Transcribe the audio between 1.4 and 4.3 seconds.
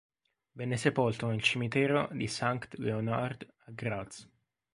cimitero di Sankt Leonhard a Graz.